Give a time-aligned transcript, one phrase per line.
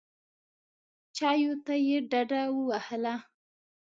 [1.17, 3.15] چایو ته یې ډډه ووهله.